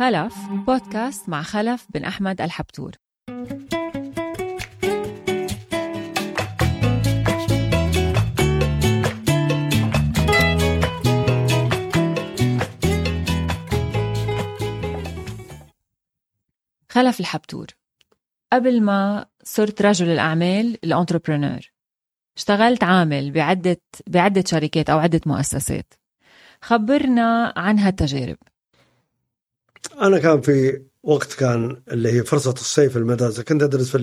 [0.00, 0.34] خلف
[0.66, 2.92] بودكاست مع خلف بن أحمد الحبتور.
[16.88, 17.66] خلف الحبتور.
[18.52, 21.60] قبل ما صرت رجل الأعمال الانتربرنور
[22.36, 25.94] اشتغلت عامل بعدة بعدة شركات أو عدة مؤسسات.
[26.62, 28.38] خبرنا عن هالتجارب.
[30.00, 33.42] أنا كان في وقت كان اللي هي فرصة الصيف في المدرسة.
[33.42, 33.98] كنت أدرس في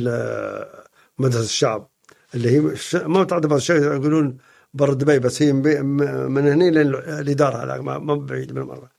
[1.19, 1.89] مدرسة الشعب.
[2.35, 4.37] اللي هي ما تعرف الشيء يقولون
[4.73, 8.89] برا دبي بس هي من هنا للاداره ما بعيد من مره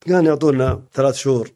[0.00, 1.50] كان يعطونا ثلاث شهور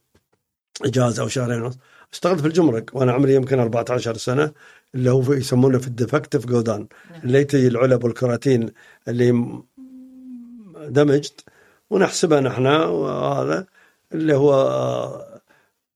[0.85, 1.79] إجازة أو شهرين ونص.
[2.13, 4.53] اشتغلت في الجمرك وأنا عمري يمكن 14 سنة
[4.95, 6.87] اللي هو يسمونه في الديفكتيف جودان.
[7.25, 8.71] اللي تجي العلب والكراتين
[9.09, 9.61] اللي
[10.89, 11.45] دمجت
[11.91, 13.67] ونحسبها نحن وهذا.
[14.15, 14.53] اللي هو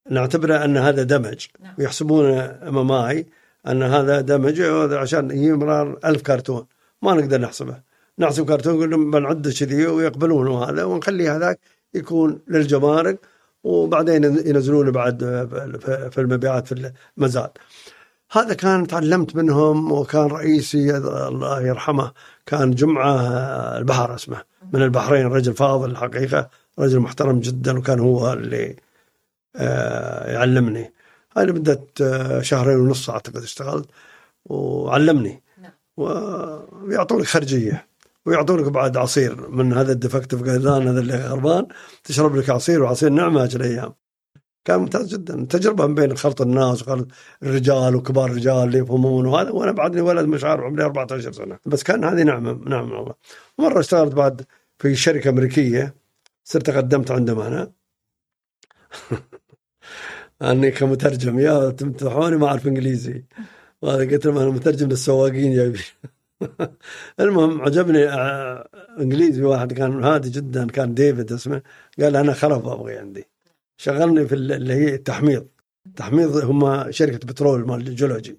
[0.09, 1.47] نعتبره أن هذا دمج.
[1.63, 1.73] نعم.
[1.79, 3.25] ويحسبون ام اي
[3.67, 4.61] أن هذا دمج
[4.93, 6.65] عشان يمرر ألف كرتون.
[7.01, 7.79] ما نقدر نحسبه.
[8.19, 11.59] نحسب كرتون نقول لهم بنعد كذي ويقبلون هذا ونخلي هذاك
[11.93, 13.19] يكون للجمارك
[13.63, 15.19] وبعدين ينزلونه بعد
[16.11, 17.49] في المبيعات في المزاد.
[18.31, 22.11] هذا كان تعلمت منهم وكان رئيسي الله يرحمه
[22.45, 23.15] كان جمعة
[23.77, 24.41] البحر اسمه.
[24.73, 28.75] من البحرين رجل فاضل الحقيقة رجل محترم جدا وكان هو اللي
[29.55, 30.93] آه، يعلمني.
[31.37, 33.89] هاي لمدة آه، شهرين ونص أعتقد اشتغلت
[34.45, 35.43] وعلمني.
[35.61, 35.71] نعم.
[35.97, 37.87] ويعطونك خرجية
[38.25, 41.67] ويعطونك بعد عصير من هذا الديفكتيف قيدان هذا اللي خربان
[42.03, 43.93] تشرب لك عصير وعصير نعمة الأيام
[44.65, 45.45] كان ممتاز جدا.
[45.49, 47.07] تجربة بين خلط الناس وخلط
[47.43, 51.59] الرجال وكبار الرجال اللي يفهمون وهذا وأنا بعدني ولد مش عارف عمري 14 سنة.
[51.65, 53.13] بس كان هذه نعمة نعمة والله.
[53.59, 54.41] مرة اشتغلت بعد
[54.79, 55.93] في شركة أمريكية.
[56.49, 57.71] صرت قدمت عندهم أنا.
[60.41, 63.25] أني كمترجم يا تمتحوني ما أعرف إنجليزي.
[63.81, 65.73] وهذا قلت لهم أنا مترجم للسواقين يا
[67.19, 68.69] المهم عجبني آه،
[68.99, 71.61] إنجليزي واحد كان هادي جدا كان ديفيد اسمه.
[72.01, 73.25] قال أنا خرف أبغي عندي.
[73.77, 75.47] شغلني في اللي هي التحميض.
[75.85, 78.37] التحميض هم شركة بترول مال الجيولوجي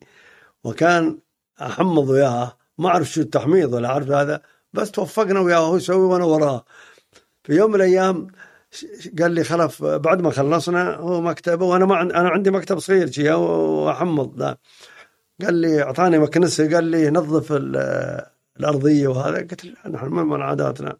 [0.64, 1.18] وكان
[1.62, 2.58] أحمض وياه.
[2.78, 4.42] ما أعرف شو التحميض ولا أعرف هذا.
[4.72, 6.64] بس توفقنا وياه هو يسوي وأنا وراه.
[7.48, 8.26] في يوم من الأيام
[9.18, 13.32] قال لي خلف بعد ما خلصنا هو مكتبه وأنا ما أنا عندي مكتب صغير شيء
[13.32, 14.56] وأحمض ذا.
[15.44, 17.52] قال لي أعطاني مكنسة قال لي نظف
[18.58, 19.36] الأرضية وهذا.
[19.36, 20.96] قلت له نحن من عاداتنا.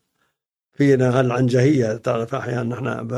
[0.72, 3.08] فينا العنجهية تعرف أحيانا نحن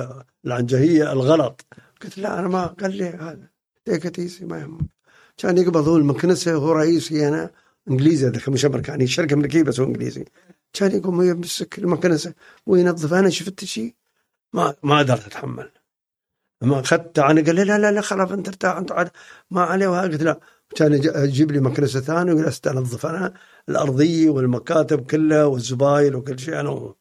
[0.46, 1.66] العنجهية الغلط.
[2.02, 3.48] قلت لا أنا ما قال لي هذا.
[3.84, 4.88] تيك ما يهم
[5.36, 7.50] كان يقبض هو المكنسة وهو رئيسي أنا.
[7.90, 10.24] إنجليزي هذا مش امريكاني شركة أمريكية بس هو إنجليزي.
[10.72, 12.34] كان يقوم يمسك المكنسه
[12.66, 13.94] وينظف أنا شفت شيء
[14.52, 15.72] ما ما قدرت أتحمل.
[16.62, 19.10] ما أخذت أنا قال لي لا لا لا خلاص أنت ارتاح أنت عاد
[19.50, 20.40] ما عليه قلت لا.
[20.76, 23.34] كان يجيب لي مكنسة ثانية وجلست أنظف أنا
[23.68, 26.60] الأرضية والمكاتب كلها والزباين وكل شيء.
[26.60, 26.94] أنا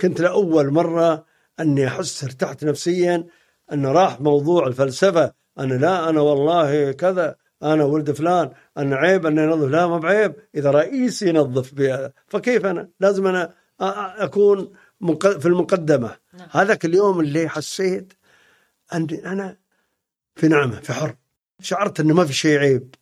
[0.00, 1.26] كنت لأول مرة
[1.60, 3.26] أني أحس ارتحت نفسيا
[3.72, 5.32] أنه راح موضوع الفلسفة.
[5.58, 7.36] أنا لا أنا والله كذا.
[7.62, 10.34] أنا ولد فلان أنا عيب اني انظف لا ما بعيب.
[10.54, 14.72] إذا رئيسي ينظف بهذا فكيف أنا؟ لازم أنا أكون
[15.20, 16.16] في المقدمة.
[16.38, 16.48] نعم.
[16.50, 18.12] هذاك اليوم اللي حسيت
[18.94, 19.56] اني أنا
[20.34, 21.16] في نعمة في حر.
[21.60, 22.94] شعرت إنه ما في شيء عيب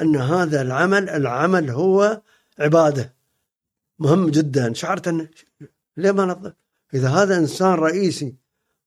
[0.00, 2.22] أن هذا العمل العمل هو
[2.58, 3.14] عبادة.
[3.98, 4.72] مهم جدا.
[4.72, 5.28] شعرت إنه
[5.96, 6.52] ليه ما نظف؟
[6.94, 8.34] إذا هذا إنسان رئيسي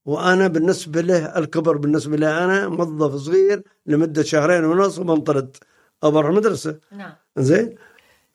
[0.06, 5.58] وأنا بالنسبة له الكبر بالنسبة له أنا موظف صغير لمدة شهرين ونص وبنطرد
[6.04, 6.80] أو بروح المدرسة.
[6.92, 7.14] نعم.
[7.38, 7.76] زين؟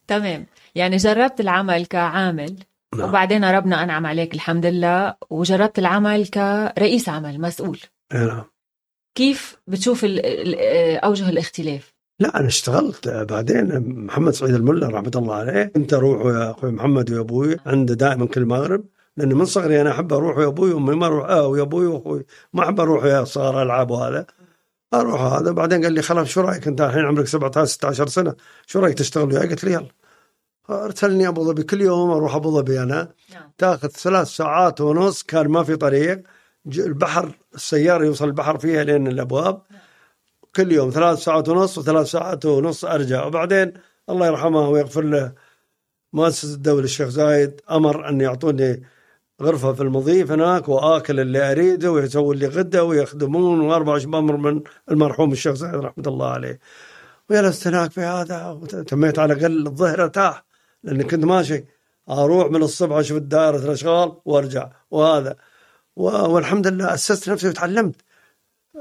[0.06, 0.46] تمام.
[0.74, 2.56] يعني جربت العمل كعامل
[2.96, 3.08] نعم.
[3.08, 7.78] وبعدين ربنا أنعم عليك الحمد لله وجربت العمل كرئيس عمل مسؤول.
[8.14, 8.44] نعم.
[9.14, 10.06] كيف بتشوف
[11.04, 13.78] أوجه الاختلاف؟ لا أنا اشتغلت بعدين.
[14.06, 15.64] محمد سعيد الملا رحمة الله عليه.
[15.64, 18.84] كنت أروح يا أخوي محمد ويا أبوي عنده دائما كل مغرب.
[19.16, 22.26] لأني من صغري أنا أحب أروح ويا أبوي وأمي ما أروح آه ويا أبوي وأخوي.
[22.52, 24.26] ما أحب أروح ويا صغار ألعاب وهذا.
[24.94, 25.50] أروح هذا.
[25.50, 28.34] بعدين قال لي خلاص شو رأيك أنت الحين؟ عمرك 17 16 سنة.
[28.66, 29.88] شو رأيك تشتغل وياي؟ قلت له يلا.
[30.70, 31.62] أرسلني أبو ظبي.
[31.62, 33.08] كل يوم أروح أبو ظبي أنا.
[33.32, 33.50] نعم.
[33.58, 36.22] تاخذ ثلاث ساعات ونص كان ما في طريق.
[36.66, 39.62] البحر السيارة يوصل البحر فيها لين الأبواب.
[39.70, 39.80] نعم.
[40.56, 43.24] كل يوم ثلاث ساعات ونص وثلاث ساعات ونص أرجع.
[43.26, 43.72] وبعدين
[44.10, 45.32] الله يرحمه ويغفر له
[46.12, 48.82] مؤسسة الدولة الشيخ زايد أمر أن يعطوني
[49.42, 55.32] غرفة في المضيف هناك وآكل اللي أريده ويسوي لي غدا ويخدمون وأربع بامر من المرحوم
[55.32, 56.60] الشيخ زايد رحمة الله عليه.
[57.30, 60.44] وجلست هناك في هذا؟ وتميت على الاقل الظهر ارتاح
[60.82, 61.64] لأني كنت ماشي
[62.10, 65.36] أروح من الصبح أشوف دائره الأشغال وأرجع وهذا
[65.96, 67.96] والحمد لله أسست نفسي وتعلمت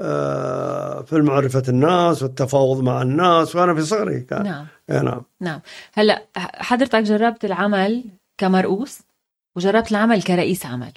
[0.00, 4.42] آه، في معرفة الناس والتفاوض مع الناس وأنا في صغري كان.
[4.42, 4.66] نعم.
[4.88, 5.22] نعم.
[5.40, 5.60] نعم.
[5.94, 8.04] هلأ حضرتك جربت العمل
[8.38, 9.00] كمرؤوس؟
[9.56, 10.92] وجربت العمل كرئيس عمل.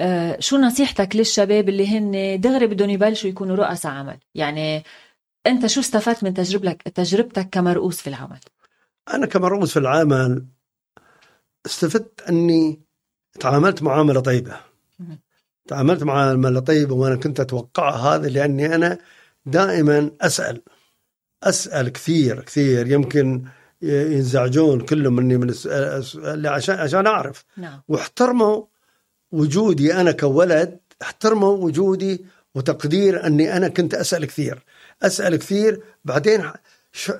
[0.00, 4.82] أه شو نصيحتك للشباب اللي هن دغري بدهم يبلشوا يكونوا رؤساء عمل؟ يعني
[5.46, 8.40] انت شو استفدت من تجربتك تجربتك كمرؤوس في العمل؟
[9.14, 10.46] أنا كمرؤوس في العمل
[11.66, 12.80] استفدت أني
[13.40, 14.56] تعاملت معامله طيبة.
[15.68, 18.98] تعاملت معامله طيبة وأنا كنت أتوقع هذا لأني أنا
[19.46, 20.62] دائما أسأل.
[21.42, 22.86] أسأل كثير كثير.
[22.86, 23.44] يمكن
[23.82, 25.54] ينزعجون كلهم مني من
[26.46, 27.44] عشان عشان أعرف.
[27.56, 27.82] نعم.
[27.88, 28.64] واحترموا
[29.32, 32.24] وجودي أنا كولد احترموا وجودي
[32.54, 34.64] وتقدير إني أنا كنت أسأل كثير.
[35.02, 36.50] أسأل كثير بعدين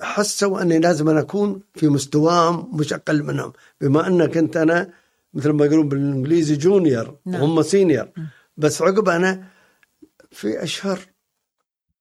[0.01, 3.53] حسوا إني لازم أنا أكون في مستواهم مش أقل منهم.
[3.81, 4.89] بما إن كنت أنا
[5.33, 7.41] مثل ما يقولون بالإنجليزي junior نعم.
[7.41, 8.07] وهم senior
[8.57, 9.43] بس عقب أنا
[10.31, 10.99] في أشهر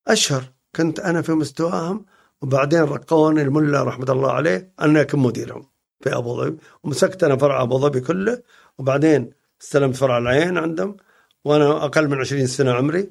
[0.09, 0.45] أشهر
[0.77, 2.05] كنت أنا في مستواهم
[2.43, 5.67] وبعدين رقوني الملا رحمة الله عليه اني اكون مديرهم
[6.01, 6.57] في أبو ظبي.
[6.83, 8.43] ومسكت أنا فرع أبو ظبي كله
[8.79, 9.31] وبعدين
[9.63, 10.97] استلمت فرع العين عندهم
[11.45, 13.11] وأنا أقل من 20 سنة عمري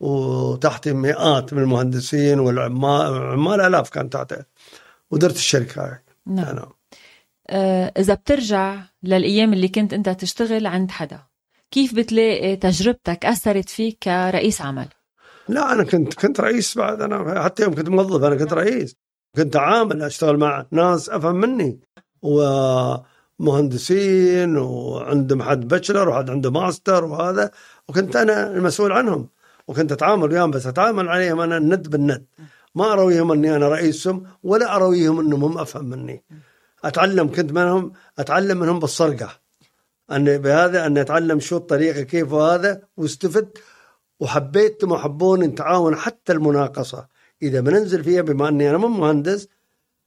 [0.00, 4.42] وتحتي مئات من المهندسين والعمال عمال آلاف كان تحتي
[5.10, 5.98] ودرت الشركة هاي.
[6.26, 6.46] نعم.
[6.46, 6.68] أنا.
[7.48, 11.20] آه إذا بترجع للأيام اللي كنت أنت تشتغل عند حدا
[11.70, 14.88] كيف بتلاقي تجربتك أثرت فيك كرئيس عمل؟
[15.48, 18.96] لا أنا كنت كنت رئيس بعد أنا حتى يوم كنت موظف أنا كنت رئيس.
[19.36, 21.80] كنت عامل أشتغل مع ناس أفهم مني.
[23.40, 27.50] ومهندسين وعندهم حد bachelor وحد عنده ماستر وهذا.
[27.88, 29.28] وكنت أنا المسؤول عنهم.
[29.68, 32.26] وكنت أتعامل وياهم بس أتعامل عليهم أنا الند بالند.
[32.74, 36.24] ما أرويهم إني أنا رئيسهم ولا أرويهم إنهم هم أفهم مني.
[36.84, 39.28] أتعلم كنت منهم أتعلم منهم بالصرقة.
[40.12, 43.58] ان بهذا ان أتعلم شو الطريقة كيف وهذا واستفدت.
[44.20, 47.06] وحبيت وحبون نتعاون حتى المناقصة.
[47.42, 49.48] إذا بننزل فيها بما إني أنا مو مهندس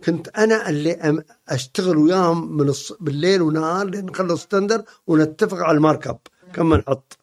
[0.05, 2.93] كنت أنا اللي أشتغل وياهم من الص...
[2.99, 6.19] بالليل ونهار نخلص تندر ونتفق على المارك أب.
[6.53, 7.17] كم نحط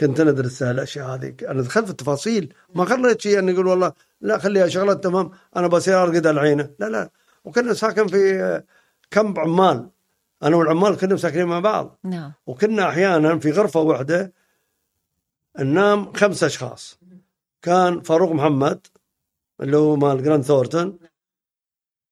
[0.00, 1.34] كنت أنا أدرس الأشياء هذه.
[1.48, 2.54] أنا دخلت في التفاصيل.
[2.74, 5.30] ما خليت شيء اني أقول والله لا خليها شغلة تمام.
[5.56, 6.70] أنا بصير أرقد العينة.
[6.78, 7.10] لا لا.
[7.44, 8.62] وكنا ساكن في
[9.10, 9.88] كم عمال.
[10.42, 11.98] أنا والعمال كنا ساكنين مع بعض.
[12.04, 12.32] نعم.
[12.46, 14.32] وكنا أحيانا في غرفة واحدة
[15.58, 16.98] ننام خمسة أشخاص.
[17.62, 18.86] كان فاروق محمد
[19.60, 20.98] اللي هو مال Grant Thornton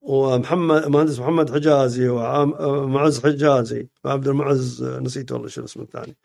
[0.01, 6.17] ومحمد مهندس محمد حجازي ومعز حجازي وعبد المعز نسيت والله شو اسمه الثاني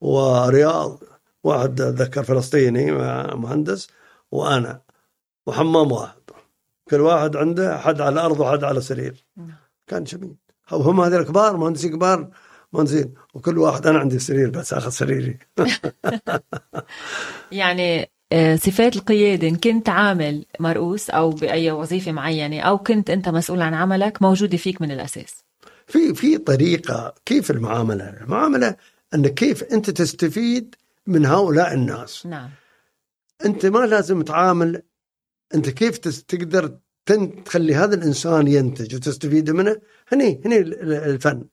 [0.00, 0.98] ورياض
[1.44, 2.92] واحد أتذكر فلسطيني
[3.34, 3.88] مهندس
[4.30, 4.82] وأنا
[5.46, 6.20] وحمام واحد.
[6.90, 9.54] كل واحد عنده حد على الأرض وحد على سرير نعم.
[9.86, 10.36] كان جميل
[10.72, 12.30] هم هذول كبار مهندسين كبار
[12.72, 15.38] مهندسين وكل واحد أنا عندي سرير بس أخذ سريري.
[17.52, 23.28] يعني آه، صفات القيادة إن كنت عامل مرؤوس أو بأي وظيفة معينة أو كنت أنت
[23.28, 25.44] مسؤول عن عملك موجودة فيك من الأساس.
[25.86, 28.76] في في طريقة كيف المعاملة؟ المعاملة
[29.14, 30.74] أن كيف أنت تستفيد
[31.06, 32.26] من هؤلاء الناس.
[32.26, 32.50] نعم.
[33.44, 34.82] أنت ما لازم تعامل
[35.54, 36.78] أنت كيف تقدر
[37.44, 39.76] تخلي هذا الإنسان ينتج وتستفيد منه؟
[40.12, 41.44] هني هني الفن.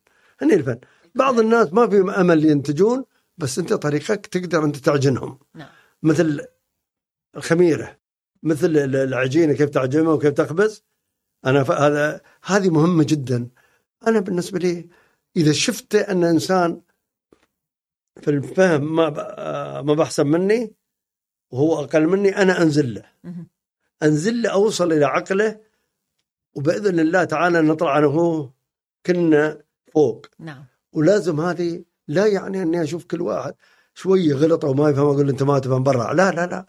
[0.42, 0.80] هني الفن.
[1.18, 3.06] بعض الناس ما فيهم أمل ينتجون
[3.38, 5.40] بس أنت طريقك تقدر أنت تعجنهم.
[5.56, 5.70] نعم.
[6.04, 6.48] مثل
[7.36, 7.98] الخميرة
[8.44, 10.84] مثل العجينة كيف تعجنها وكيف تخبز.
[11.46, 13.50] أنا هذا هذه مهمة جدا.
[14.08, 14.90] أنا بالنسبة لي
[15.36, 16.82] إذا شفت أن إنسان
[18.22, 19.10] في الفهم ما
[19.82, 20.74] ما بحسن مني
[21.52, 23.06] وهو أقل مني أنا أنزل له.
[24.04, 25.60] أنزل له أوصل إلى عقله
[26.56, 28.50] وبإذن الله تعالى نطلع أنا وهو
[29.06, 29.64] كنا
[29.94, 30.26] فوق.
[30.40, 30.66] نعم.
[30.98, 33.54] ولازم هذه لا يعني إني أشوف كل واحد
[33.94, 36.14] شوية غلط أو ما يفهم أقول أنت ما تفهم برا.
[36.14, 36.66] لا لا لا.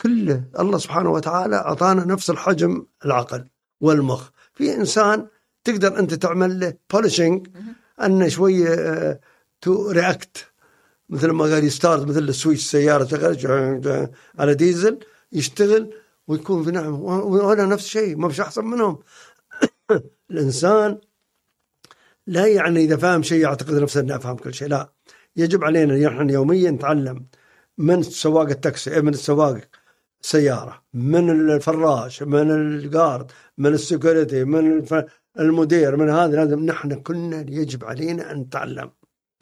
[0.00, 3.48] كله الله سبحانه وتعالى أعطانا نفس الحجم العقل
[3.80, 4.30] والمخ.
[4.54, 5.26] في إنسان
[5.64, 7.48] تقدر أنت تعمل له polishing
[8.02, 9.20] أنه شوية
[9.60, 10.46] to react
[11.08, 13.04] مثل ما قال ي start مثل ال switch سياره
[13.36, 14.08] شغال
[14.38, 14.98] على ديزل
[15.32, 15.94] يشتغل
[16.28, 18.98] ويكون في نعم وأنا نفس الشيء ما فيش أحسن منهم.
[20.30, 20.98] الإنسان
[22.30, 24.92] لا يعني إذا فاهم شيء يعتقد نفسه إنه افهم كل شيء لا.
[25.36, 27.26] يجب علينا نحن يوميا نتعلم
[27.78, 29.60] من سواق التاكسي من السواق
[30.20, 34.84] سياره من الفراش من ال guard من ال security من
[35.38, 38.90] المدير من هذا لازم نحن كلنا يجب علينا أن نتعلم.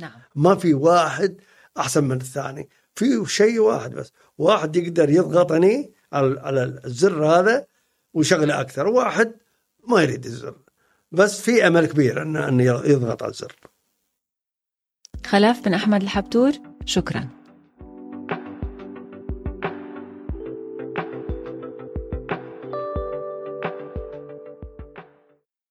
[0.00, 0.12] نعم.
[0.34, 1.40] ما في واحد
[1.78, 2.68] أحسن من الثاني.
[2.94, 4.12] في شيء واحد بس.
[4.38, 7.66] واحد يقدر يضغطني على الزر هذا
[8.14, 8.86] ويشغله أكثر.
[8.86, 9.34] واحد
[9.88, 10.67] ما يريد الزر.
[11.12, 13.56] بس في أمل كبير انه يضغط على الزر.
[15.26, 16.52] خلف بن أحمد الحبتور
[16.84, 17.37] شكراً.